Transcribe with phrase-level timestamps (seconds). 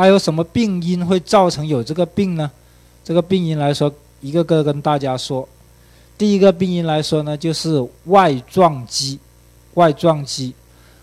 [0.00, 2.50] 它有什么病因会造成有这个病呢？
[3.04, 5.46] 这个病因来说，一个个跟大家说。
[6.16, 9.18] 第一个病因来说呢，就是外撞击。
[9.74, 10.54] 外撞击，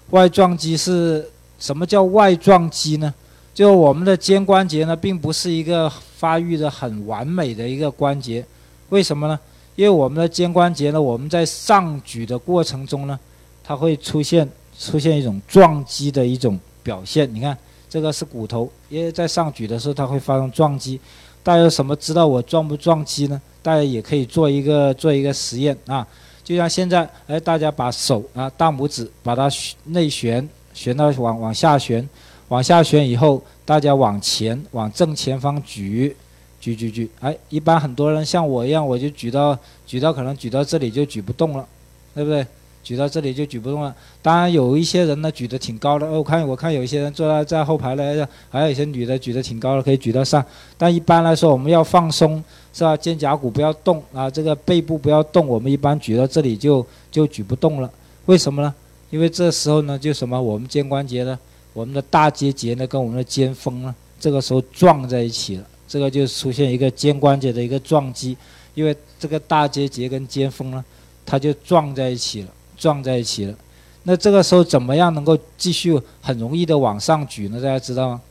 [0.09, 1.29] 外撞击是
[1.59, 3.13] 什么叫外撞击呢？
[3.53, 5.87] 就我们的肩关节呢，并不是一个
[6.17, 8.43] 发育的很完美的一个关节。
[8.89, 9.39] 为什么呢？
[9.75, 13.19] 因为我们的肩关节呢，我们在上举的过程中呢，
[13.63, 17.31] 它会出现出现一种撞击的一种表现。
[17.31, 17.55] 你看，
[17.97, 20.99] 这个是骨头，因为在上举的时候，它会发生撞击。
[21.41, 23.41] 大家有什么知道我撞不撞击呢？
[23.63, 26.07] 大家也可以做一个做一个实验啊，
[26.43, 29.49] 就像现在，哎，大家把手啊大拇指把它
[29.85, 32.07] 内旋，旋到往往下旋，
[32.49, 36.15] 往下旋以后，大家往前往正前方举，
[36.61, 39.57] 举举举，哎，一般很多人像我一样，我就举到
[39.87, 41.67] 举到可能举到这里就举不动了，
[42.13, 42.45] 对不对？
[42.87, 43.93] 举到这里就举不动了。
[44.21, 50.41] 当然有一些人呢举得挺高的，我看我看有一些人坐在在后排的，还有一些女的举得挺高的，可以举到上。
[50.77, 52.41] 但一般来说，我们要放松，
[52.73, 52.95] 是吧？
[52.95, 55.45] 肩胛骨不要动啊，这个背部不要动。
[55.45, 57.91] 我们一般举到这里就就举不动了。
[58.27, 58.73] 为什么呢？
[59.09, 60.41] 因为这时候呢，就什么？
[60.41, 61.37] 我们肩关节呢，
[61.73, 68.37] 我们的大结节呢，跟我们的肩峰呢，这个时候撞在一起了，这个就出现一个肩关节的一个撞击。
[68.75, 70.85] 因为这个大结节跟肩峰呢，
[71.25, 72.47] 它就撞在一起了。
[72.77, 73.55] 撞在一起了，
[74.03, 77.59] 那这个时候怎么样能够继续很容易的往上举呢？
[77.59, 78.21] 大家知道吗？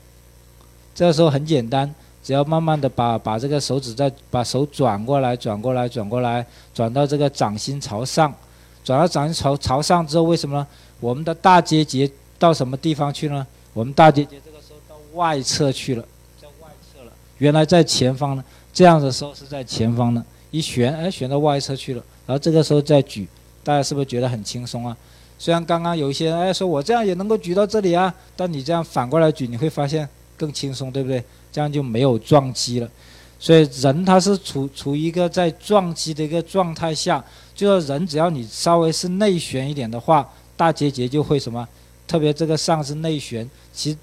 [0.95, 8.33] 这个时候很简单，只要慢慢的把把这个手指再把手转过来，转过来，转过来，转到这个掌心朝上，
[8.83, 10.67] 转到掌心朝朝上之后，为什么呢？
[11.01, 13.47] 我们的大结节到什么地方去呢？
[13.75, 16.03] 我们大结节这个时候到外侧去了，
[16.41, 17.13] 在外侧了。
[17.39, 23.29] 原来在前方呢，这样的时候是在前方呢，一旋，哎，旋到外侧去了，然后这个时候再举。
[23.67, 24.97] 大家是不是觉得很轻松啊？
[25.41, 31.20] 虽然刚刚有一些人哎说我这样也能够举到这里啊，但你这样反过来举，你会发现更轻松，对不对？
[31.50, 32.89] 这样就没有撞击了。
[33.41, 37.22] 所以人他是处处于一个在撞击的一个状态下，
[37.56, 41.66] 就说人只要你稍微是内旋一点的话，大结节就会什么？
[42.06, 43.99] 特别这个上肢内旋，其实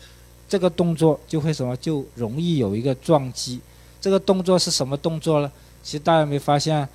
[0.50, 1.74] 这个动作就会什么？
[1.78, 3.62] 就容易有一个撞击。
[4.02, 5.50] 这个动作是什么动作呢？
[5.82, 6.86] 其实大家没发现？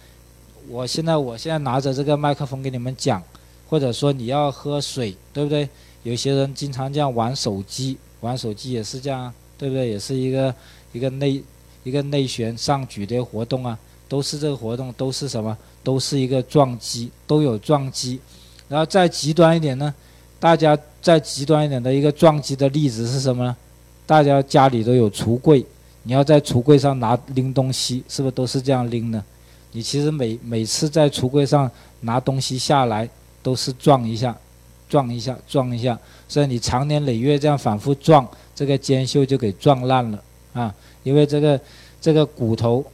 [0.69, 3.23] 我现在我现在拿着这个麦克风给你们讲，
[3.69, 5.69] 或者说你要喝水，对不对？
[6.03, 9.89] 有些人经常这样玩手机，玩手机也是这样，对不对？
[9.89, 10.55] 也是一个
[10.93, 11.43] 一个内
[11.85, 13.79] 一个内旋上举的活动啊，
[14.09, 15.57] 都是这个活动，都是什么？
[15.83, 18.21] 都是一个撞击，都有撞击。
[18.69, 19.95] 然后再极端一点呢，
[20.39, 23.57] 大家再极端一点的一个撞击的例子是什么呢？
[24.07, 25.65] 大家家里都有橱柜，
[26.03, 29.23] 你要在橱柜上拿拎东西，是不是都是这样拎的？
[29.73, 31.71] 你其实每每次在橱柜上
[32.01, 33.09] 拿东西下来，
[33.43, 34.35] 都是撞一下，
[34.89, 40.23] 撞一下，撞一下，所以你长年累月这样反复撞，这个肩袖就给撞烂了
[40.55, 40.75] 啊！
[41.03, 41.61] 因为这个
[42.01, 42.85] 这个骨头，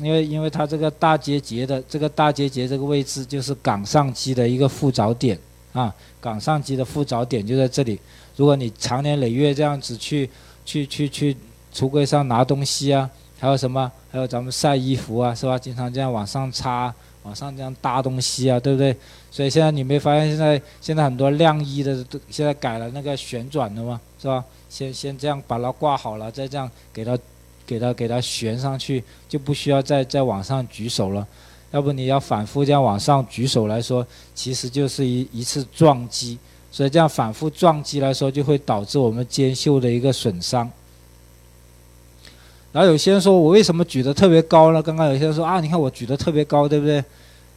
[0.00, 5.38] 因为因为它这个大结节的这个大结节这个位置就是冈上肌的一个附着点
[5.74, 8.00] 啊，冈上肌的附着点就在这里。
[8.36, 10.28] 如果你长年累月这样子去
[10.64, 11.36] 去去去
[11.74, 13.10] 橱柜上拿东西啊。
[13.42, 13.90] 还有什么？
[14.08, 15.58] 还有咱们晒衣服啊，是吧？
[15.58, 16.94] 经常这样往上插，
[17.24, 18.96] 往上这样搭东西啊，对不对？
[19.32, 24.00] 所以现在你没发现，现在现在很多晾衣的都现在改了那个旋转的吗？
[24.20, 24.44] 是吧？
[24.70, 27.18] 先先这样把它挂好了，再这样给它
[27.66, 31.26] 给它给它旋上去，就不需要再再往上举手了。
[31.72, 36.38] 要不你要反复这样往上举手来说，其实就是一一次撞击。
[36.70, 40.70] 所以这样反复撞击来说，就会导致我们肩袖的一个损伤。
[42.72, 44.82] 然后有些人说我为什么举得特别高呢？
[44.82, 47.04] 刚刚有些人说啊，你看我举得特别高，对不对？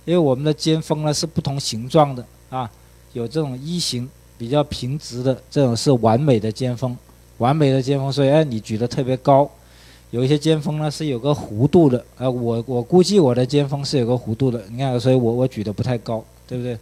[0.03, 2.69] 因为我们的肩峰呢是不同形状的啊，
[3.13, 6.95] 有这种一型比较平直的，这种是完美的肩峰，
[7.37, 9.49] 完美的肩峰，所以哎你举得特别高。
[10.11, 16.77] 有一些肩峰呢是有个弧度的，啊我我估计我的肩峰是有个弧度的，你看，所以我我举得不太高，对不对？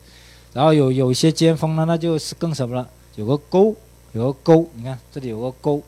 [0.53, 3.75] 然后有有一些肩峰呢，那就是更什么了，有个沟，
[4.13, 5.79] 有个沟，你看这里有个沟，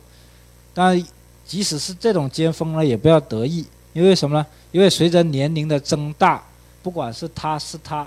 [0.74, 1.04] 但。
[1.46, 4.46] 即使是这种尖峰呢，也不要得意，因为什么呢？
[4.72, 6.44] 因为随着年龄的增大，
[6.82, 8.06] 不管是他是他，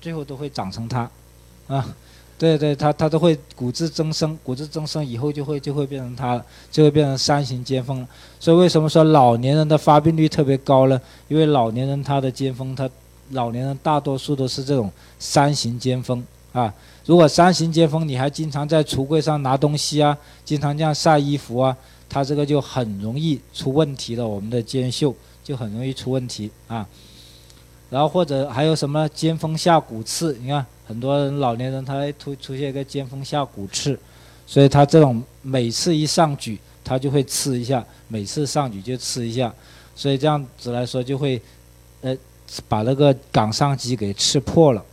[0.00, 1.08] 最后都会长成他，
[1.68, 1.94] 啊，
[2.36, 8.08] 对对，他他都会骨质增生，骨质增生以后就会就会变成他了，就会变成三型尖峰了。
[8.38, 11.00] 所以为什么说老年人的发病率特别高呢？
[11.28, 12.90] 因为老年人他的尖峰，他
[13.30, 16.22] 老年人大多数都是这种三型尖峰
[16.52, 16.72] 啊。
[17.06, 21.74] 如果三型尖峰，你还经常在橱柜上拿东西啊，经常这样晒衣服啊。
[22.08, 25.14] 它这个就很容易出问题了，我们的肩袖
[25.44, 26.86] 就很容易出问题啊。
[27.88, 30.36] 然后或者还有什么肩峰下骨刺？
[30.40, 33.98] 你看很多人老年人他出出现一个肩峰下骨刺，
[34.46, 39.54] 所以他这种每次一上举，他就会刺一下，每次上举就刺一下，
[39.94, 41.40] 所以这样子来说就会，
[42.00, 42.16] 呃，
[42.66, 44.84] 把那个冈上肌给刺破了。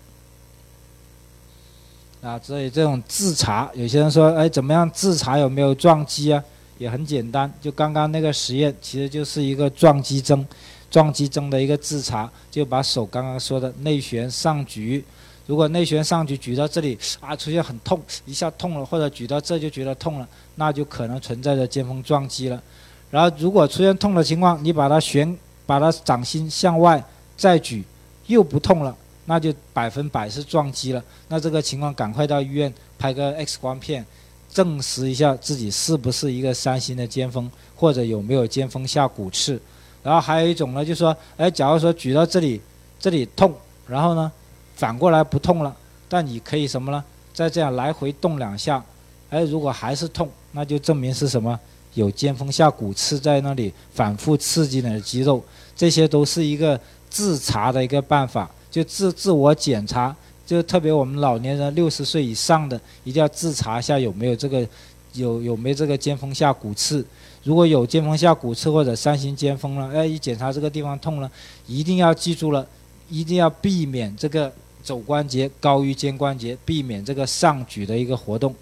[2.21, 6.44] 啊，所以这种自查，有些人说，哎，怎么样自查有没有撞击啊？
[6.84, 10.46] 也很简单，就刚刚那个实验，其实就是一个撞击针，
[10.92, 15.02] 撞击针的一个自查，就把手刚刚说的内旋上举，
[15.48, 22.62] 如果内旋上举举到这里啊，出现很痛，一下痛了，或者举到这就觉得痛了，那就可能存在着肩峰撞击了。
[23.10, 27.02] 然后如果出现痛的情况，你把它旋，把它掌心向外
[27.38, 27.84] 再举，
[28.28, 28.94] 又不痛了。
[29.26, 34.06] 那就百分百是撞击了，那这个情况赶快到医院拍个 X 光片，
[34.54, 39.60] 证实一下自己是不是一个三星的尖峰，或者有没有尖峰下骨刺。
[40.04, 42.62] 然后还有一种呢，就说，哎，假如说举到这里，
[43.00, 43.54] 这里痛，
[43.88, 44.32] 然后呢，
[44.76, 45.76] 反过来不痛了，
[46.08, 47.04] 但你可以什么呢？
[47.34, 48.84] 再这样来回动两下，
[49.30, 51.60] 哎，如果还是痛，那就证明是什么？
[51.96, 55.44] 有尖峰下骨刺在那里反复刺激你的肌肉，
[55.76, 56.80] 这些都是一个
[57.10, 58.50] 自查的一个办法。
[58.72, 64.68] 就自自我检查，就特别我们老年人六十岁以上的，一定要自查一下有没有这个，
[65.13, 67.06] 有有没有这个肩峰下骨刺。
[67.44, 71.31] 如果有肩峰下骨刺或者三型肩峰了，哎，一检查这个地方痛了，
[71.66, 72.68] 一定要记住了，
[73.10, 74.51] 一定要避免这个
[74.84, 78.54] 肘关节高于肩关节，避免这个上举的一个活动。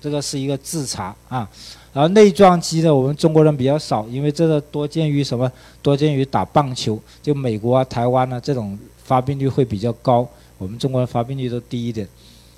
[0.00, 1.48] 这个是一个自查啊。
[1.94, 5.50] 然后内撞击呢，我们中国人比较少，因为这个多见于什么？
[5.80, 8.78] 多见于打棒球，就美国啊、台湾啊这种。
[9.04, 10.26] 发病率会比较高，
[10.64, 12.08] 我们中国人发病率都低一点，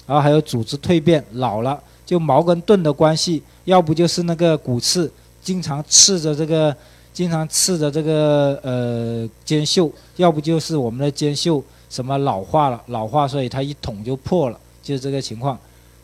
[0.06, 5.10] 然后还有组织蜕变，老了就矛跟盾的关系，要不就是那个骨刺，
[5.42, 6.74] 经常刺着这个，
[7.12, 11.60] 经常刺着这个呃肩袖，要不就是我们的肩袖
[11.90, 15.58] 什么老化了，老化所以它一捅就破了，就是这个情况。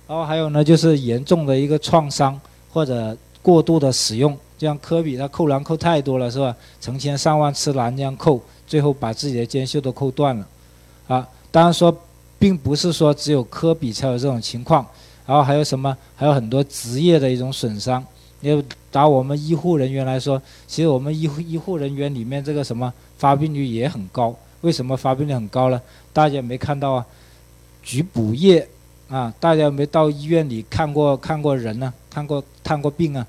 [0.09, 2.39] 然后还有呢，就是严重的一个创伤
[2.73, 6.57] 或者过度的使用，就像科比他扣篮扣太多了是吧？
[6.81, 8.43] 成千上万次篮这样扣。
[8.65, 10.49] 最后把自己的肩袖都扣断了，
[11.07, 11.95] 啊，当然说，
[12.39, 14.85] 并不是说只有科比才有这种情况，
[15.27, 15.95] 然后还有什么？
[16.17, 18.03] 还有很多职业的一种损伤。
[18.41, 24.35] 因为打我们医护人员来说，其实我们医护医护人员里面这个什么发病率也很高。
[24.63, 25.81] 为什么发病率很高呢？
[26.13, 27.07] 大家没看到啊？
[27.83, 28.67] 举补液
[29.09, 31.93] 啊，大家没到医院里看过看过人呢？
[32.09, 33.25] 看过探过病啊？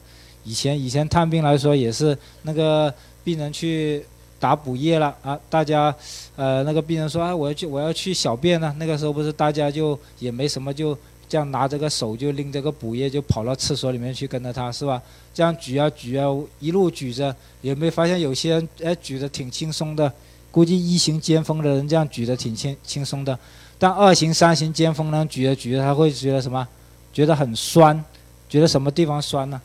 [0.45, 2.91] 以前以前探病来说也是那个
[3.23, 4.03] 病人去。
[4.43, 5.39] 打补液了啊！
[5.49, 5.95] 大家，
[6.35, 8.75] 呃，那个病人说啊，我要去，我要去小便呢。
[8.77, 10.97] 那个时候不是大家就也没什么，就
[11.29, 15.01] 这样拿着个手就拎着个补液就跑到厕所里面去跟着他，是吧？
[15.33, 16.27] 这样举啊举啊，
[16.59, 20.11] 一路举着，有没有发现有些人哎举得挺轻松的？
[20.51, 23.39] 估计一型尖峰的人这样举得挺轻轻松的，
[23.79, 26.67] 但二型、三型尖峰呢，举着举着他会觉得什么？
[27.13, 28.03] 觉得很酸，
[28.49, 29.61] 觉得什么地方酸呢？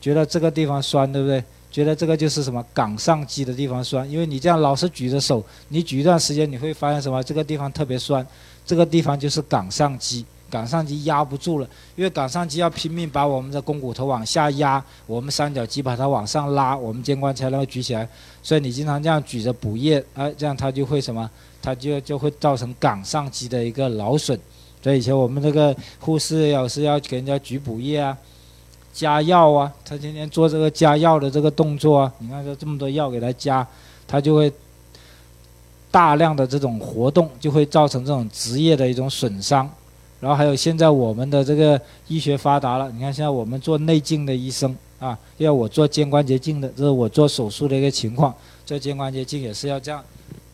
[0.00, 1.42] 觉得这个地方酸，对不对？
[1.72, 7.22] 觉得这个就是什么冈上肌的地方酸，因为你这样老是举着手，你举一段时间，你会发现什么？
[7.24, 8.24] 这个地方特别酸，
[8.66, 18.06] 这个地方就是冈上肌，冈上肌压不住了，因为冈上肌要拼命把我们的肱骨头往下压，我们三角肌把它往上拉，我们肩关节才能举起来。
[18.42, 21.30] 所以你经常这样举着补液，哎，这样它就会什么？
[21.62, 24.38] 它就就会造成冈上肌的一个劳损。
[24.82, 28.14] 所以以前我们这个护士要是要给人家举补液啊。
[28.92, 33.66] 加药啊，他天天做这个加药的这个动作啊，你看这这么多药给他加，
[34.06, 34.52] 他就会
[35.90, 39.68] 大量的这种活动，就会造成这种职业的一种损伤。
[40.20, 48.32] 然后还有现在我们的这个医学发达了，你看现在我们做内镜的医生啊，要我做肩关节镜的，这是我做手术的一个情况，
[48.64, 50.04] 做肩关节镜也是要这样，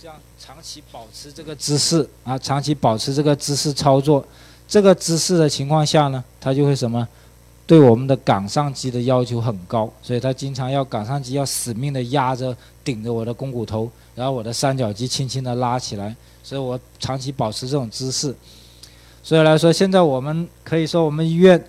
[0.01, 4.25] 这样长期保持这个姿势啊，长期保持这个姿势操作，
[4.67, 7.07] 这个姿势的情况下呢，他就会什么？
[7.69, 18.35] 对我们的冈上肌的要求很高，所以他经常要冈上肌要死命的压着顶着我的肱骨头，然后我的三角肌轻轻的拉起来，所以我长期保持这种姿势。
[19.23, 21.63] 所以来说，现在我们可以说我们医院，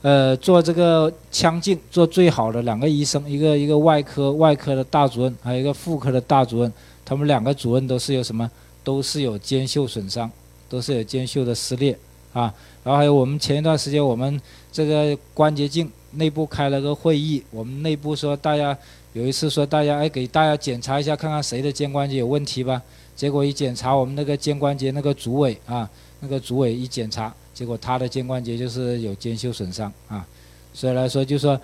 [0.00, 6.72] 呃，做这个腔镜做最好的两个医生，一个一个外科外科的大主任，还有一个妇科的大主任，
[7.04, 8.50] 他们两个主任都是有什么？
[8.82, 10.28] 都是有肩袖损伤，
[10.68, 11.96] 都是有肩袖的撕裂
[12.32, 12.52] 啊。
[12.84, 14.40] 然后还有我们前一段时间我们
[14.72, 18.76] 这个关节镜内部开了个会议，我们内部说大家
[19.12, 22.82] 有一次说大家哎给大家检查一下看看谁的肩关节有问题吧，
[23.14, 25.88] 结果一检查我们那个肩关节那个主尾啊
[26.20, 30.26] 那个主尾一检查，结果他的肩关节就是有肩袖损伤啊，
[30.74, 31.58] 所以来说就说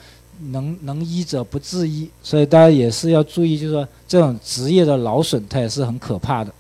[0.51, 6.53] 能能医者不自医，所以大家也是要注意，就是说这种职业的劳损它也是很可怕的。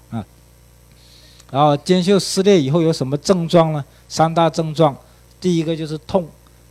[1.50, 3.84] 然后肩袖撕裂以后有什么症状呢？
[4.08, 4.96] 三大症状，
[5.40, 6.26] 第一个就是痛，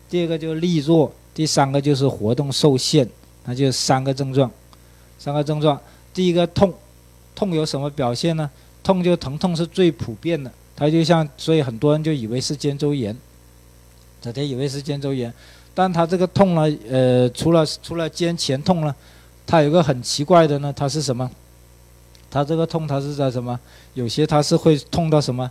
[0.10, 3.08] 第二个就是力弱，第三个就是活动受限，
[3.46, 4.50] 那就三个症状，
[5.18, 5.80] 三个症状。
[6.14, 6.74] 第一个痛，
[7.36, 8.50] 痛有什么表现呢？
[8.84, 13.16] 痛就疼痛是最普遍的，它就像所以很多人就以为是肩周炎，
[14.22, 15.34] 整天以为是肩周炎，
[15.74, 18.96] 但他这个痛呢，呃，除了除了肩前痛呢，
[19.46, 21.30] 它有个很奇怪的呢，它是什么？
[22.30, 23.60] 它这个痛它是在什么？
[23.94, 25.50] 有些它是会痛到什么？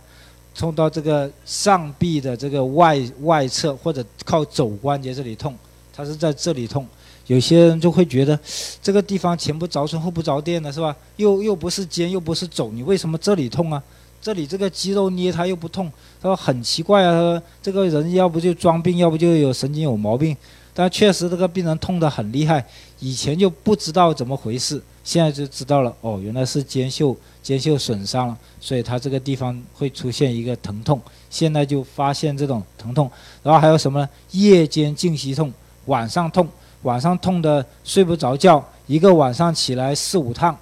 [0.55, 5.55] 痛到这个上臂的这个外外侧或者靠肘关节这里痛，
[5.93, 6.87] 它是在这里痛。
[7.27, 8.39] 有些人就会觉得
[8.81, 10.95] 这个地方前不着村后不着店的是吧？
[11.17, 13.83] 又又不是肩又不是肘，你为什么这里痛啊？
[14.19, 17.11] 这里这个肌肉捏它又不痛，他说很奇怪啊。
[17.11, 20.35] 他说这个人要不就装病，要不就有神经有毛病。
[20.77, 22.63] 但确实这个病人痛得很厉害，
[22.99, 25.91] 以前就不知道怎么回事，现在就知道了。
[26.01, 27.17] 哦，原来是肩袖。
[27.41, 31.01] 肩袖损伤了，所以他这个地方会出现一个疼痛。
[31.29, 33.09] 现在就发现这种疼痛，
[33.41, 34.09] 然后还有什么呢？
[34.31, 35.49] 夜间静息痛，
[35.85, 36.45] 晚上痛，
[36.81, 40.57] 晚上痛的睡不着觉，一个晚上起来四五趟。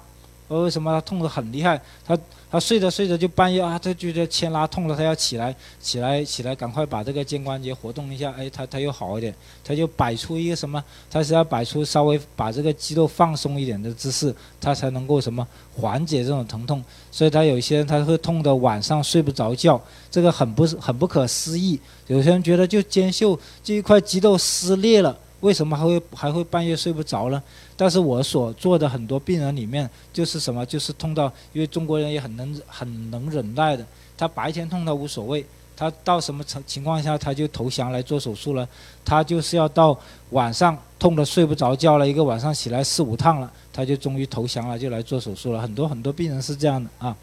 [0.48, 1.80] 为什么他痛得很厉害？
[2.04, 2.18] 他。
[2.48, 9.34] 他睡着睡着就半夜啊，他觉得牵拉痛了，他要起来，起来，起来，赶快把这个肩关节活动一下，哎，他他又好一点，
[9.64, 10.82] 他就摆出一个什么？
[11.10, 16.82] 他是要摆出稍微把这个肌肉放松一点的姿势，他才能够什么缓解这种疼痛。
[17.10, 21.78] 所以他有些人他会痛得晚上睡不着觉，这个很不是很不可思议。
[22.06, 25.14] 有些人觉得就肩袖这一块肌肉撕裂了。
[25.40, 27.42] 为什么还会还会半夜睡不着呢？
[27.76, 33.84] 但是我所做的很多病人里面，就是什么，就是痛到，因为中国人也很能很能忍耐的，
[34.16, 35.44] 他白天痛他无所谓，
[35.76, 38.66] 他到什么情情况下他就投降来做手术了，
[39.04, 39.96] 他就是要到
[40.30, 45.60] 晚上痛得睡不着觉了，一个晚上起来四五趟了，他就终于投降了，就来做手术了。
[45.60, 47.14] 很多很多病人是这样的啊。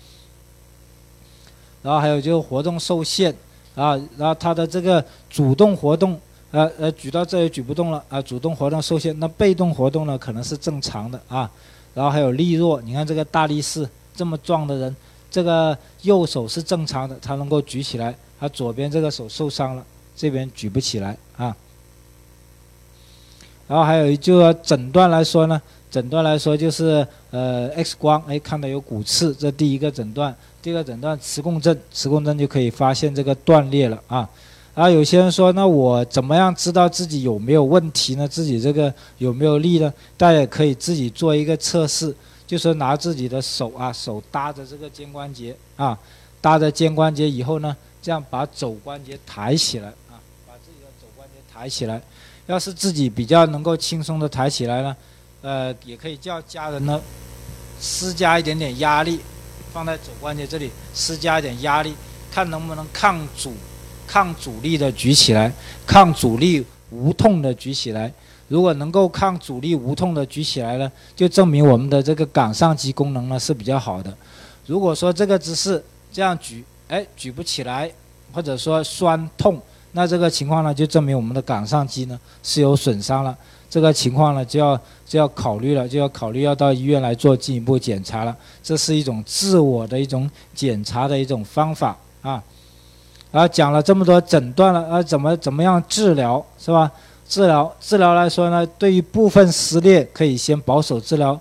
[1.81, 3.35] 然后还有就是活动受限
[3.73, 6.21] 啊，然后他的这个主动活动。
[6.53, 11.49] 呃呃，举到这里举不动了啊，主动活动受限，那被动活动呢可能是正常的啊。
[11.95, 14.95] 然后还有力弱，你看这个大力士这么壮的人，
[15.31, 19.83] 这个右手是正常的，他能够举起来，他左边这个手受伤了，
[20.15, 21.57] 这边举不起来啊。
[23.67, 34.29] 然后还有就要诊断来说呢，诊断来说就是呃 X 光，哎看到有骨刺，这第一个诊断，第二个诊断磁共振，磁共振就可以发现这个断裂了啊。
[34.75, 38.27] 然后有些人说，那我怎么样知道自己有没有问题呢？
[38.27, 39.93] 自己这个有没有力呢？
[40.17, 42.15] 大家也可以自己做一个测试，
[42.47, 45.95] 就是拿自己的手啊，手搭着这个肩关节啊，
[46.41, 52.01] 搭着肩关节以后呢，这样把肘关节抬起来啊，把自己的肘关节抬起来。
[52.47, 54.97] 要是自己比较能够轻松的抬起来呢，
[55.43, 56.99] 呃，也可以叫家人呢
[57.79, 59.19] 施加一点点压力，
[59.71, 61.93] 放在肘关节这里施加一点压力，
[62.31, 63.53] 看能不能抗阻。
[64.13, 65.51] 抗阻力的举起来，
[65.87, 68.13] 抗阻力无痛的举起来。
[68.47, 74.15] 如果能够抗阻力无痛的举起来呢，就证明我们的这个冈上肌功能呢是比较好的。
[74.67, 77.91] 如果说这个姿势这样举，哎，举不起来，
[78.31, 79.59] 或者说酸痛，
[79.93, 83.35] 那这个情况呢就证明我们的冈上肌呢是有损伤了。
[83.67, 88.37] 这个情况呢就要就要考虑了，就要考虑要到医院来做进一步检查了。
[88.61, 92.43] 这是一种自我的一种检查的一种方法啊。
[93.33, 96.89] 啊，讲了这么多诊断了，啊，怎么怎么样治疗是吧？
[97.27, 101.39] 治疗治疗来说呢，对于部分撕裂可以先保守治疗，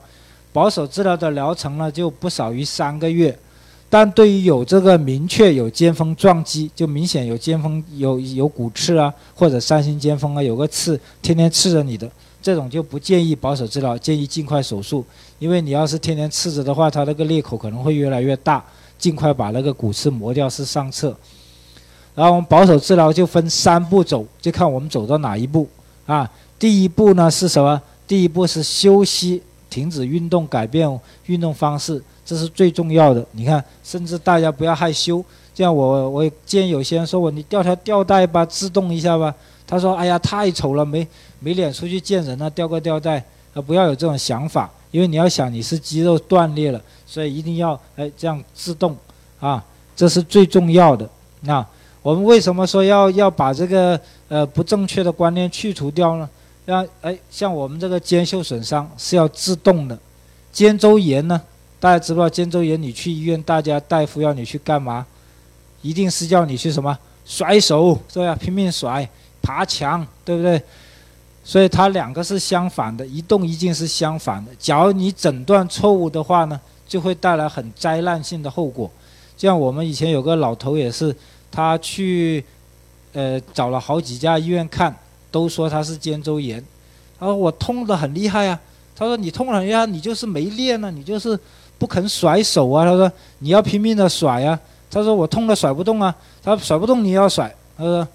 [0.54, 3.38] 保守治疗的疗程呢就不少于三个月。
[3.90, 15.04] 但对于有这个明确有尖峰撞击，就明显有尖峰有有骨刺啊，或者三星尖峰啊，有个刺天天刺着你的这种就不建议保守治疗，建议尽快手术。
[15.38, 18.64] 因为你要是天天刺着的话，它那个裂口可能会越来越大，
[18.96, 21.14] 尽快把那个骨刺磨掉是上策。
[22.14, 25.66] 然后我们保守治疗就分三步走，就看我们走到哪一步
[26.06, 26.30] 啊。
[26.58, 27.80] 第一步呢是什么？
[28.06, 33.24] 第一步是休息，停止运动，改变运动方式，这是最重要的。
[33.32, 39.34] 你看，甚至大家不要害羞，这样我我见有些人说我你吊条吊带吧，自动一下吧。
[39.66, 41.06] 他说哎呀太丑了，没
[41.38, 48.94] 没脸出去见人了，吊个吊带啊，不要有这种想法，因为你要想你是肌肉断裂了，所以一定要哎这样自动
[49.40, 49.64] 啊，
[49.96, 51.08] 这是最重要的
[51.46, 51.66] 啊。
[52.02, 56.28] 我们为什么说要要把这个呃不正确的观念去除掉呢？
[56.64, 59.96] 让哎，像我们这个肩袖损伤是要自动的，
[60.52, 61.40] 肩周炎呢，
[61.78, 62.80] 大家知不知道肩周炎？
[62.80, 65.06] 你去医院，大家大夫要你去干嘛？
[65.80, 68.34] 一定是叫你去什么甩手，是吧？
[68.34, 69.08] 拼命甩、
[69.40, 70.60] 爬墙，对不对？
[71.44, 74.50] 所以它两个是相反的，一动一静是相反的。
[74.58, 78.90] 假如你诊断错误的话呢，就会带来很灾难性的后果。
[79.36, 81.14] 像我们以前有个老头也是。
[81.52, 82.42] 他去，
[83.12, 84.92] 呃，找了好几家医院看，
[85.30, 86.64] 都说他是肩周炎。
[87.20, 88.58] 他说我痛得很厉害啊。
[88.96, 91.38] 他说你痛了呀，你就是没练呢，你就是
[91.78, 92.84] 不肯甩手啊。
[92.84, 94.58] 他说你要拼命的甩啊。
[94.90, 96.14] 他说我痛的甩不动啊。
[96.42, 97.54] 他甩不动你要甩。
[97.76, 98.08] 他说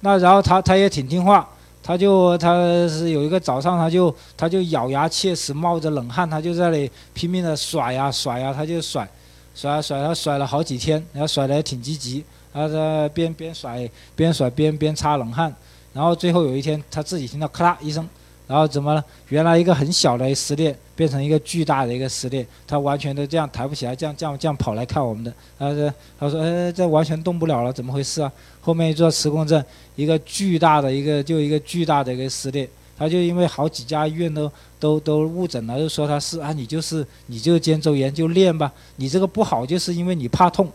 [0.00, 1.48] 那然后他他也挺听话，
[1.82, 2.54] 他就他
[2.88, 9.08] 是有一个早上他就他就咬牙切齿，冒着冷汗，他就在那里拼命的甩呀甩呀，他就甩。
[9.54, 12.24] 甩啊甩他甩了好几天，然后甩的也挺积极，
[12.54, 15.54] 他在边边甩边甩边边擦冷汗，
[15.92, 18.08] 然后最后有一天他自己听到咔啦一声，
[18.46, 19.04] 然后怎么了？
[19.30, 28.30] 原来一个很小的撕裂变成一个巨大的一个撕裂，他完全都这样抬不起来，这样这样这样跑来看我们的，他说他说哎这完全动不了了，怎么回事啊？
[28.60, 29.62] 后面一做磁共振，
[29.96, 32.68] 一个巨大的一个就一个巨大的一个撕裂。
[32.96, 40.70] 他就因为好几家医院都都都误诊了，就说他是啊，你就是你就肩周炎就练吧，你这个不好就是因为你怕痛，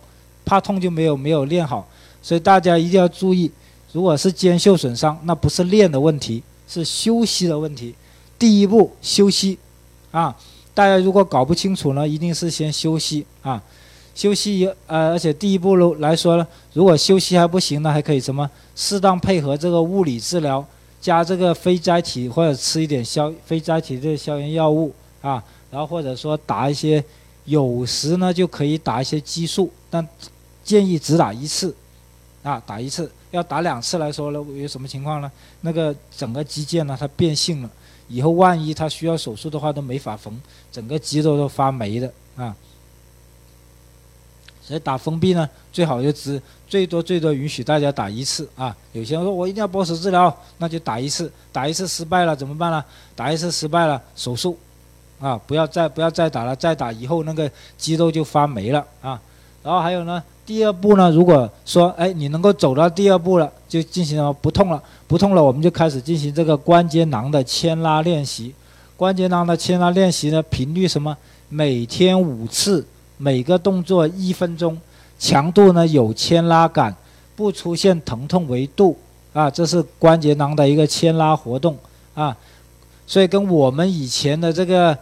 [0.49, 1.87] 怕痛就没有没有练好，
[2.23, 3.51] 所以大家一定要注意，
[3.91, 7.93] 如果是肩袖损伤，那不是练的问题，是休息的问题。
[8.39, 9.59] 第一步休息，
[10.09, 10.35] 啊，
[10.73, 13.61] 大家如果搞不清楚呢，一定是先休息啊，
[14.15, 20.65] 休息呃，而且第一步来说呢，如果休息还不行呢，还可以什么适当配合这个物理治疗。
[21.01, 25.41] 加这个非甾体或者吃一点消非甾体的消炎药物啊，
[25.71, 27.01] 然后或者说打一些，
[27.45, 30.05] 有时呢就可以打一些激素，但
[30.69, 31.75] 建议只打一次，
[32.43, 35.31] 啊打一次，要打两次来说呢有什么情况呢？
[35.61, 37.69] 那个整个肌腱呢它变性了，
[38.07, 40.39] 以后万一它需要手术的话都没法缝，
[40.71, 42.55] 整个肌肉都发霉的啊。
[44.61, 48.77] 所以打封闭呢，最好就只最多最多允许大家打一次啊。
[48.93, 52.85] 有些人说我一定要保守治疗，那就打一次，打一次失败了怎么办呢？
[53.15, 54.55] 打一次失败了，手术，
[55.19, 59.19] 啊，不要再不要再打了，再打以后那个肌肉就发霉了啊。
[59.63, 68.53] 然后还有呢，第二步呢，如果说哎你能够走到第二步了，就进行什么不痛了，不痛了，我们就开始进行这个关节囊的牵拉练习。
[68.95, 71.15] 关节囊的牵拉练习呢，频率什么？
[71.49, 72.86] 每天五次。
[73.21, 74.79] 每个动作一分钟，
[75.19, 76.95] 强度呢有牵拉感，
[77.36, 78.97] 不出现疼痛为度
[79.34, 81.77] 啊，这是关节囊的一个牵拉活动
[82.13, 82.34] 啊，
[83.05, 84.97] 所以跟我们以前的这个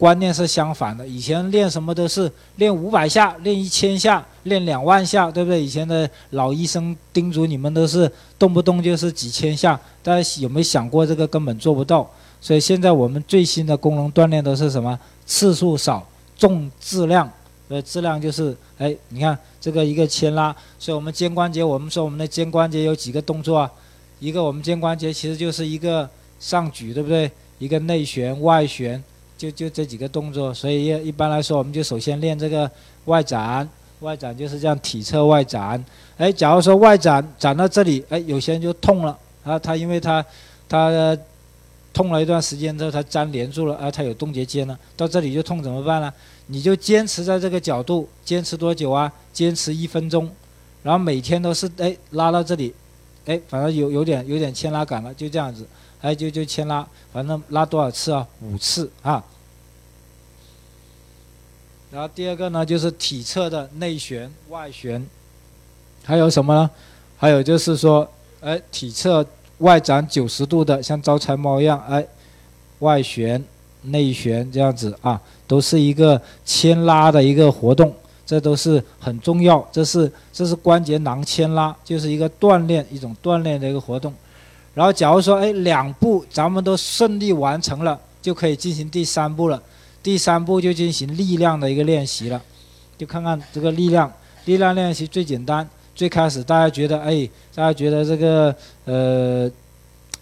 [0.00, 1.06] 观念是相反的。
[1.06, 5.62] 以前练什么都是练五百下、练一千下、练两万下，对不对？
[5.62, 12.10] 以前的老医生叮嘱你们都是动不动就是几千下，大家有没有想过这个根本做不到？
[12.40, 14.98] 所以现在我们最新的功能锻炼都是什么？
[15.26, 16.08] 次数少，
[16.38, 17.30] 重质量。
[17.68, 23.70] 呃，质量就是，哎，你看这个一个牵拉，所以我们肩关节，我们说我们的肩关节有几个动作啊？
[24.18, 26.10] 一个我们肩关节其实就是一个
[26.40, 27.30] 上举，对不对？
[27.60, 29.00] 一个内旋、外旋，
[29.40, 30.52] 就就这几个动作。
[30.52, 32.70] 所以一一般来说，我们就首先练这个
[33.06, 33.66] 外展，
[34.00, 35.82] 外展就是这样体侧外展。
[36.18, 40.22] 哎，假如说外展展到这里，哎，有些人就痛了啊，他因为他
[40.68, 41.16] 他
[41.94, 46.12] 痛了一段时间之后，他粘连住了啊，他有冻结肩了，到这里就痛怎么办呢？
[46.48, 49.10] 你就坚持在这个角度，坚持多久啊？
[49.32, 50.28] 坚持一分钟，
[50.82, 52.74] 然后每天都是哎拉到这里，
[53.24, 55.66] 哎，反正有有点有点牵拉感了，就这样子，
[56.00, 58.26] 哎就就牵拉，反正拉多少次啊？
[58.42, 59.24] 五次啊。
[61.90, 65.04] 然后第二个呢，就是体侧的内旋、外旋，
[66.04, 66.70] 还有什么呢？
[67.16, 68.08] 还有就是说，
[68.40, 69.26] 哎，体侧
[69.58, 72.06] 外展九十度的，像招财猫一样，哎，
[72.78, 73.44] 外旋、
[73.82, 75.20] 内旋这样子啊。
[75.46, 77.92] 都是一个牵拉的一个活动，
[78.24, 79.68] 这都是很重要。
[79.72, 84.14] 这是这是关节囊牵拉，就是一个锻炼，一种锻炼的一个活动。
[84.74, 89.62] 然后，假如说，哎，两步咱们都顺利完成了，就可以进行第三步了。
[90.02, 92.40] 第三步就进行力量的一个练习了，
[92.96, 94.10] 就看看这个力量。
[94.44, 98.54] 力量练习最简单，最开始大家觉得，哎，大家觉得这个，
[98.84, 99.50] 呃。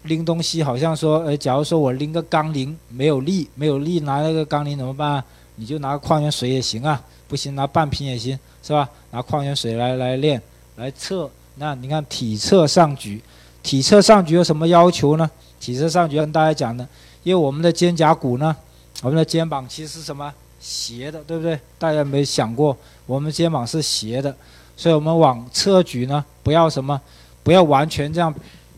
[0.04, 5.22] 拎东西好像说，呃，假如说我拎个杠铃没有力，没有力拿那个杠铃怎么办？
[5.56, 8.88] 你就拿矿泉水也行啊，不行拿半瓶也行，是吧？
[9.11, 10.40] 拿矿泉水来来练，
[10.76, 11.28] 来测。
[11.56, 13.20] 那你看体侧上举，
[13.68, 15.31] 体侧上举有什么要求呢？
[15.61, 16.88] 体侧上举跟大家讲的，
[17.22, 18.57] 因为我们的肩胛骨呢，
[19.02, 21.61] 我们的肩膀其实是什么斜的，对不对？
[21.78, 24.35] 大家没想过，我们肩膀是斜的，
[24.74, 26.98] 所以我们往侧举呢，不要什么，
[27.42, 28.35] 不要完全这样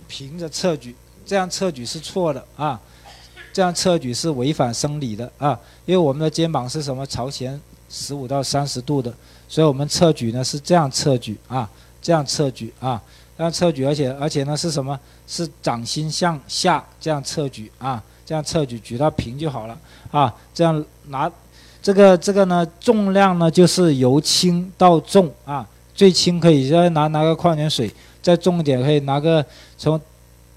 [0.09, 0.97] 平着侧举。
[1.25, 2.81] 这样侧举是错的啊，
[3.53, 9.15] 这样侧举是违反生理的啊，因为我们的肩膀是什么朝前十五到三十度的，
[9.49, 11.71] 所以我们侧举呢是这样侧举啊，
[12.03, 13.01] 这样侧举啊，
[13.43, 14.99] 样侧举，而且而且呢是什么？
[15.27, 19.79] 是掌心向下这样侧举啊，这样侧举举到平就好了
[20.11, 21.31] 啊，这样拿
[21.83, 29.45] 这个这个呢重量呢就是由轻到重啊，最轻可以再拿拿个矿泉水，再重一点可以拿个
[29.79, 30.01] 从。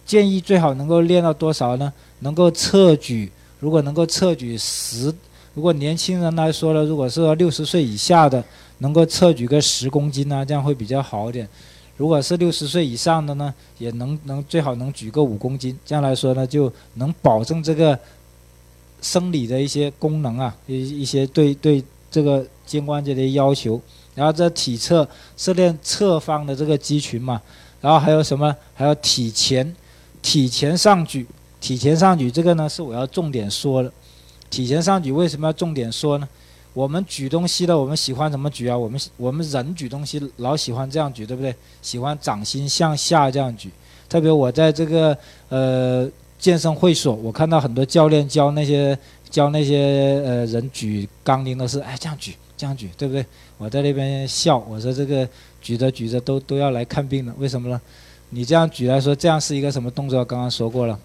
[0.05, 1.91] 建议最好能够练到多少呢？
[2.19, 5.11] 能够侧举，如果能够侧举十，
[5.53, 8.43] 如果年轻人来说呢，如果是六十岁以下的，
[8.79, 11.47] 能够侧举个十公斤呢，这样会比较好一点。
[11.95, 17.97] 如果是六十岁以上的呢，也能能最好能举个五公斤，这样来说呢，就能保证这个
[19.01, 23.79] 生理的一些功能啊，一一些对对这个肩关节的要求。
[24.15, 27.41] 然后这体侧是练侧方的这个肌群嘛，
[27.81, 28.55] 然后还有什么？
[28.75, 29.75] 还有体前，
[30.21, 31.25] 体前上举，
[31.59, 33.91] 体前上举这个呢是我要重点说的。
[34.49, 36.29] 体前上举为什么要重点说呢？
[36.73, 38.75] 我们举东西的，我们喜欢怎么举啊？
[38.75, 41.53] 我们我们人举东西老喜欢这样举，对不对？
[41.81, 43.69] 喜欢掌心向下这样举。
[44.09, 45.17] 特别我在这个
[45.49, 46.09] 呃
[46.39, 48.97] 健身会所，我看到很多教练教那些
[49.29, 53.23] 教那些呃人举杠铃的是，哎这样举这样举，对不对？
[53.57, 55.27] 我在那边笑，我说这个
[55.61, 57.79] 举着举着都都要来看病了，为什么呢？
[58.31, 60.25] 你这样举来说，这样是一个什么动作？
[60.25, 60.99] 刚刚说过了。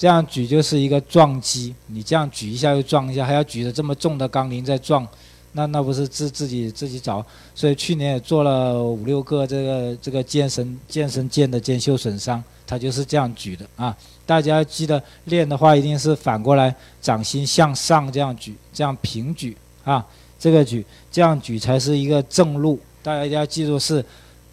[0.00, 5.06] 这样举就是一个撞击，你这样举一下又撞一下，还要举着这么重的杠铃在撞，
[5.52, 7.22] 那那不是自自己自己找。
[7.54, 13.94] 所以去年也做了五六个这个这个健身健身健的肩袖损伤，他就是这样举的啊。
[14.24, 20.02] 大家记得练的话，一定是反过来掌心向上这样举，这样平举啊，
[20.38, 20.82] 这个举
[21.12, 22.80] 这样举才是一个正路。
[23.02, 24.02] 大家一定要记住是。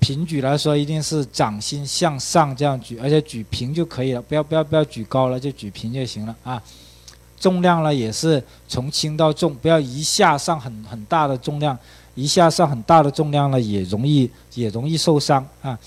[0.08, 6.63] 平举来说，一定是掌心向上这样举，而且举平就可以了，不要不要不要举高了，就举平就行了啊。
[7.38, 11.78] 重量呢也是从轻到重，不要一下上很很大的重量，
[12.15, 15.78] 一下上很大的重量呢也容易也容易受伤啊。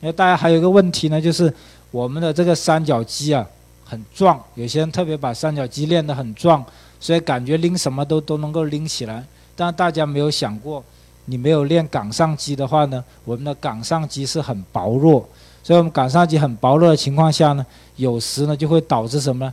[0.00, 1.54] 因为大家还有一个问题呢，就是
[1.92, 3.46] 我们的这个三角肌啊
[3.84, 6.64] 很壮，有些人特别把三角肌练得很壮，
[6.98, 10.82] 所以感觉拎什么都都能够拎起来，但大家没有想过。
[11.30, 15.28] 你没有练冈上肌的话呢，我们的冈上肌是很薄弱，
[15.62, 17.64] 所以我们冈上肌很薄弱的情况下呢，
[17.96, 19.52] 有时呢就会导致什么呢？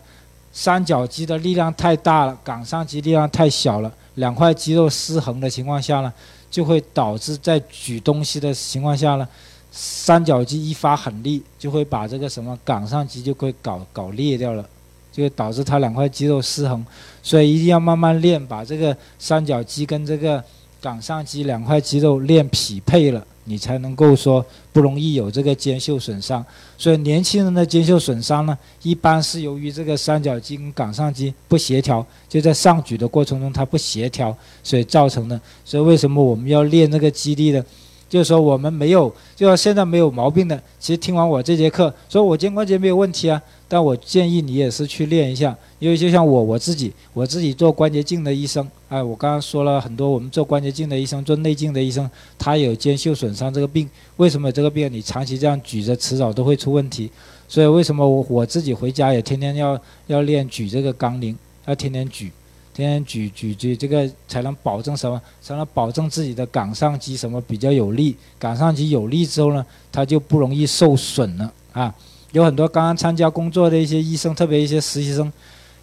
[0.54, 6.14] 三角肌的力量太大了，冈上肌力量太小了，两块肌肉失衡的情况下呢，
[6.50, 9.28] 就会导致在举东西的情况下呢，
[9.70, 14.66] 三角肌一发狠力，就会把这个什么冈上肌就会搞搞裂掉了，
[15.12, 16.86] 就会导致它两块肌肉失衡，
[17.22, 20.42] 所以一定要慢慢练，把这个三角肌跟这个。
[20.86, 26.46] 冈上肌两块肌肉练匹配了，你才能够说不容易有这个肩袖损伤。
[26.78, 35.42] 所以年轻人的肩袖损伤呢，一般是由于这个三角肌跟冈上肌不协调，就在上举的过程中它不协调，所以造成的。
[35.64, 37.66] 所以为什么我们要练这个肌力呢？
[38.08, 43.42] 就是说我们没有，就说现在没有毛病的，其实听完我这节课，说我肩关节没有问题啊。
[43.68, 54.92] 但我建议你也是去练一下，因为就像我我自己，我自己做关节镜的医生，哎，我刚刚说了很多，我们做关节镜的医生，做内镜的医生，他有肩袖损伤这个病，为什么这个病？
[54.94, 57.10] 你长期这样举着，迟早都会出问题。
[57.48, 62.32] 所以为什么我我自己回家也天天要要练举这个杠铃，要天天举，
[62.74, 65.20] 天天举举举这个才能保证什么？
[65.42, 68.16] 才能保证自己的冈上肌什么比较有力？
[68.38, 71.94] 冈上肌有力之后呢，它就不容易受损了啊。
[72.36, 75.32] 有很多刚刚参加工作的一些医生，特别一些实习生，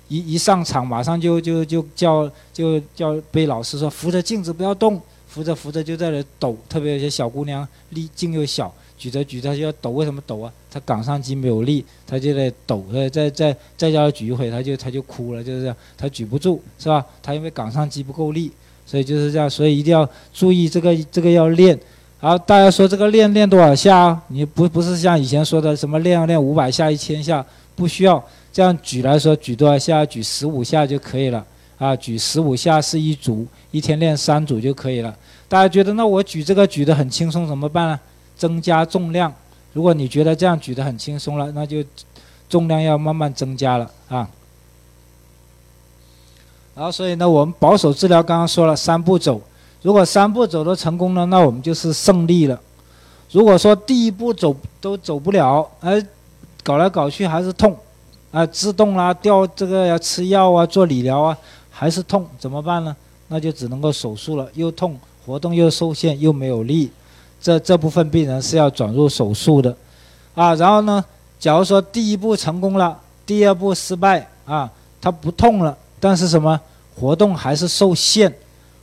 [0.08, 6.54] 一一上场马上就就就叫就叫被老师说扶着镜子不要动，扶着扶着就在那抖。
[6.68, 9.92] 特别有些小姑娘力劲又小，举着举着就要抖。
[9.92, 10.52] 为什么抖啊？
[10.70, 12.84] 她冈上肌没有力，她就在抖。
[13.10, 17.02] 再再再叫她举一会，她就她就哭了，就是这样，她举不住，是吧？
[17.22, 18.52] 她因为冈上肌不够力，
[18.84, 19.48] 所以就是这样。
[19.48, 21.80] 所以一定要注意这个这个要练。
[22.22, 24.16] 好，大家说这个练练多少下？
[24.28, 30.06] 你不不是像以前说的什么练练五百下、一千下，不需要这样举来说，举多少下？
[30.06, 31.44] 举十五下就可以了
[31.78, 31.96] 啊！
[31.96, 35.12] 举十五下是一组，一天练三组就可以了。
[35.48, 38.00] 大家觉得那我举这个举得很轻松怎么办呢？
[38.36, 39.34] 增加重量。
[39.72, 41.82] 如果你觉得这样举得很轻松了，那就
[42.48, 44.30] 重量要慢慢增加了啊。
[46.76, 49.42] 然后所以呢，我们保守治疗刚刚说了三步走。
[49.82, 52.58] 如果三步走都成功了，那我们就是胜利了。
[53.32, 56.00] 如果说第一步走都走不了，哎，
[56.62, 57.76] 搞来搞去还是痛，
[58.30, 61.36] 啊，自动啦，掉这个要吃药啊，做理疗啊，
[61.70, 62.94] 还是痛，怎么办呢？
[63.28, 66.90] 那就只能够手术了，又痛，活动又受限，又没有力，
[67.40, 69.74] 这这部分病人是要转入手术的，
[70.34, 71.04] 啊，然后呢，
[71.40, 76.60] 假如说第一步成功了，第二步失败啊，他不痛了，但是什么，
[76.94, 78.32] 活动还是受限。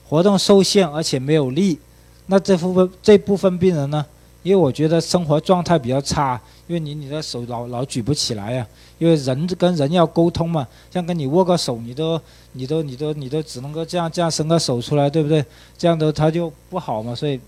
[0.10, 1.78] 活动受限，而且没有力，
[2.26, 4.04] 那这部分这部分病人呢？
[4.42, 8.66] 因为我觉得生活状态比较差，因为你你的手老老举不起来呀。
[8.98, 12.20] 因为人跟人要沟通嘛，像跟你握个手，你都
[12.54, 15.46] 你都你都你都只能够这样这样伸个手出来，对不对？
[15.78, 17.14] 这样的他就不好嘛。
[17.14, 17.40] 所以，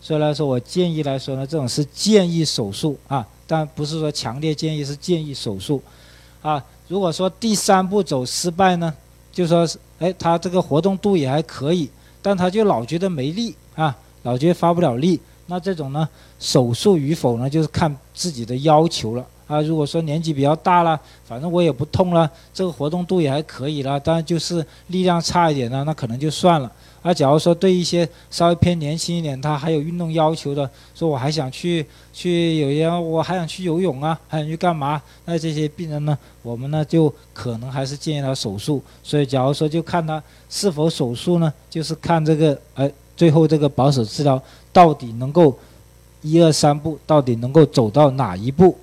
[0.00, 5.80] 所以来说，我建议来说呢，这种是建议手术啊，但不是说强烈建议，是建议手术
[6.42, 6.62] 啊。
[6.88, 8.92] 如果说第三步走失败呢，
[9.32, 11.88] 就说是哎，他这个活动度也还可以，
[12.20, 19.24] 但他就老觉得没力啊，老觉得发不了力，那这种呢，手术与否呢，就是看自己的要求了。
[19.46, 26.72] 啊，如果说年纪比较大了，反正我也不痛了，这个活动度也还可以了，但就是力量差一点呢，那可能就算了。
[27.06, 35.02] 那，假如说对一些稍微偏年轻一点，他还有运动要求的，说我还想去去有些我还想去游泳啊，还想去干嘛？
[35.26, 38.82] 那这些病人呢，我们呢就可能还是建议他手术。
[39.02, 45.58] 所以，假如说就看他是否手术呢，就是看这个哎，最后这个保守治疗到底能够
[46.22, 48.78] 一二三步，到底能够走到哪一步？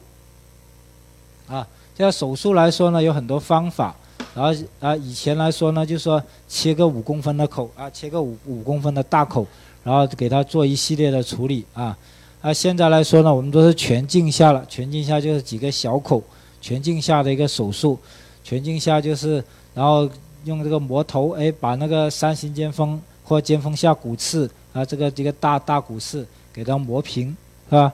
[1.48, 3.96] 啊，现在手术来说呢，有很多方法。
[4.34, 9.46] 然后啊，以前来说呢，就说切个五公分的口啊，切个五五公分的大口，
[9.84, 11.98] 然后给他做一系列的处理啊。
[12.42, 16.24] 啊，现在来说呢，我们都是全镜下了，全镜下就是几个小口，
[16.60, 18.00] 全镜下的一个手术，
[18.44, 20.10] 全镜下就是，然后
[20.46, 27.36] 用这个磨头，哎，把那个三型尖峰或尖峰下骨刺啊，这个这个大大骨刺给它磨平，
[27.70, 27.92] 是吧？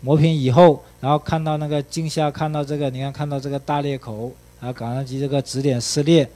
[0.00, 6.26] 磨平以后，然后看到那个镜下看到这个，你看看到这个大裂口啊，冈上肌这个指点撕裂，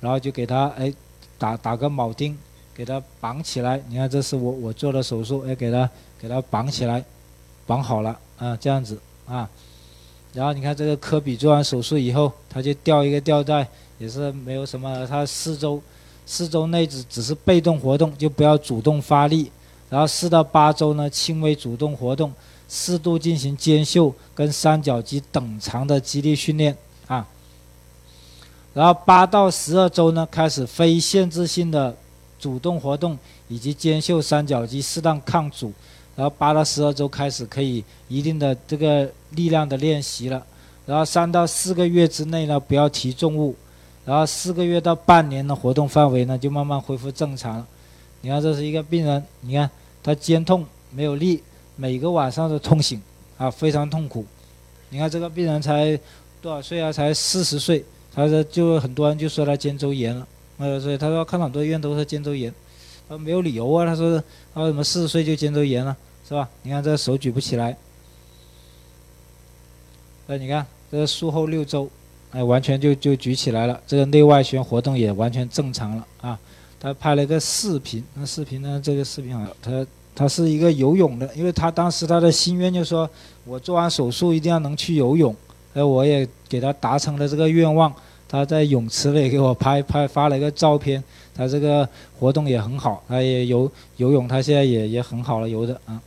[0.00, 0.92] 然后就给他哎
[1.38, 2.36] 打打个铆钉，
[2.74, 3.80] 给他绑起来。
[3.88, 5.88] 你看这是我我做的手术，哎给他
[6.20, 7.04] 给他绑起来，
[7.68, 9.48] 绑好了啊这样子啊。
[10.32, 13.66] 然后你看这个科比做完手术以后，他就吊一个吊带，
[13.98, 15.80] 也是没有什么，他四周
[16.26, 19.52] 四周内只只是被动活动，就不要主动发力。
[19.88, 22.32] 然后四到八周呢，轻微主动活动。
[22.70, 26.76] 适度进行肩袖跟三角肌等长的肌力训练，
[28.78, 31.92] 然后八到十二周呢，开始非限制性的
[32.38, 35.72] 主动活动以及肩袖三角肌适当抗阻，
[36.14, 40.40] 然后八到十二周开始可以一定的这个力量的练习了，
[40.86, 43.56] 然后三到四个月之内呢，不要提重物，
[44.04, 47.66] 然后四个月到半年的活动范围呢，就慢慢恢复正常了。
[48.20, 49.68] 你看这是一个病人，你看
[50.04, 51.42] 他肩痛没有力。
[51.74, 53.02] 每个晚上都痛醒，
[53.38, 54.24] 啊，非常痛苦。
[54.90, 55.98] 你看这个病人才
[56.40, 56.92] 多少岁啊？
[56.92, 57.84] 才四十岁。
[58.18, 60.26] 他说就很多人就说他肩周炎了，
[60.58, 62.52] 呃，所以他说看很多医院都是肩周炎，
[63.08, 63.86] 他说没有理由啊。
[63.86, 64.20] 他说
[64.52, 65.96] 他为什么四十岁就肩周炎了，
[66.28, 66.48] 是吧？
[66.62, 67.76] 你看这手举不起来，
[70.26, 71.88] 哎，你看这个术后六周，
[72.32, 76.38] 哎，完全就就举起来了，这个内外旋活动也完全正常了啊。
[76.80, 78.80] 他拍了一个视频，那视频呢？
[78.82, 79.86] 这个视频好像，他。
[80.14, 83.08] 他是一个游泳的，因为他当时他的心愿就是说，
[83.44, 85.32] 我做完手术一定要能去游泳，
[85.74, 87.94] 哎，我也给他达成了这个愿望。
[88.28, 91.02] 他在泳池里给我拍拍发了一个照片，
[91.34, 91.88] 他这个
[92.18, 96.00] 活动也很好，他也游游泳，他现在也也很好了游的啊。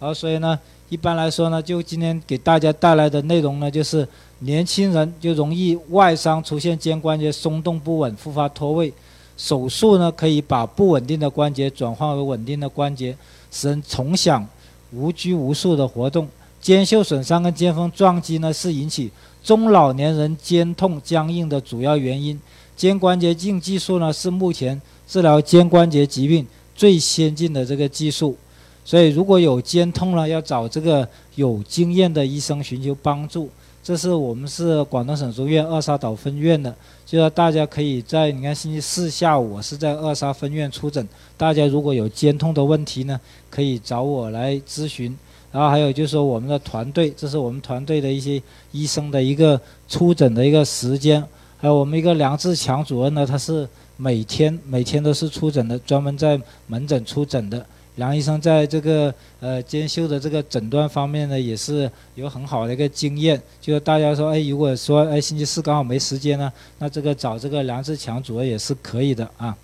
[0.00, 4.06] 然后所以呢，一般来说呢，就今天给大家带来的内容呢，就是
[4.38, 8.92] 年轻人就容易外伤出现肩关节松动不稳，复发脱位。
[9.36, 13.14] 手术呢，可以把不稳定的关节转换为稳定的关节，
[13.50, 14.46] 使人重享
[14.92, 16.26] 无拘无束的活动。
[16.58, 19.10] 肩袖损伤跟肩峰撞击呢，是引起
[19.46, 22.36] 中老年人肩痛僵硬的主要原因。
[22.74, 28.36] 肩关节镜技术呢，是目前治疗肩关节疾病最先进的这个技术。
[28.84, 33.48] 所以，如果有肩痛了，要找这个有经验的医生寻求帮助。
[33.84, 36.74] 这是我们是广东省中医院二沙岛分院的，
[37.06, 45.16] 就说大家可以在你看星期四下午我是在二沙分院出诊，大家如果有肩痛的问题呢，可以找我来咨询。
[45.56, 48.42] 然后还有就是说我们的团队，这是我们团队的一些
[48.72, 51.24] 医生的一个出诊的一个时间，
[51.56, 53.66] 还有我们一个梁志强主任呢，他是
[53.96, 57.64] 每天每天都是出诊的，专门在门诊出诊的。
[57.94, 63.40] 梁医生在这个呃肩袖的这个诊断方面呢，也是有很好的一个经验。
[63.58, 69.56] 就是大家说，哎，如果说哎星期四刚好没时间呢，那这个找这个梁志强主任也是可以的啊。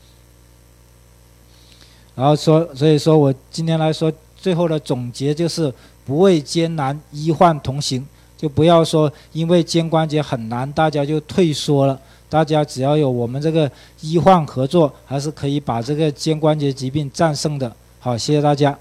[2.14, 4.10] 然后说，所以说我今天来说
[4.42, 5.72] 最后的总结就是，
[6.04, 8.04] 不畏艰难，医患同行，
[8.36, 11.96] 就不要说因为肩关节很难，大家就退缩了。
[12.28, 17.70] 大家只要有我们这个医患合作，还是可以把这个肩关节疾病战胜的。
[18.00, 18.76] 好，谢谢大家。